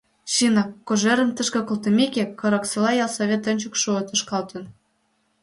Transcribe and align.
Чынак, 0.33 0.69
Кожерым 0.87 1.29
тышке 1.35 1.61
колтымеке, 1.67 2.23
Кораксола 2.39 2.91
ялсовет 3.05 3.43
ончык 3.51 3.73
шуко 3.81 4.01
тошкалын. 4.07 4.63